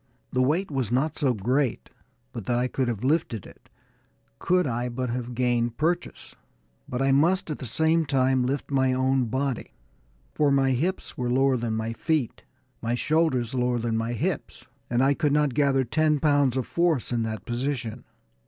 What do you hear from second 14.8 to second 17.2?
and I could not gather ten pounds of force